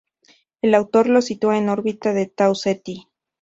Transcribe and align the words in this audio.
El 0.63 0.73
autor 0.73 1.07
lo 1.09 1.21
sitúa 1.21 1.59
en 1.59 1.69
órbita 1.69 2.11
de 2.11 2.25
Tau 2.25 2.55
Ceti. 2.55 3.07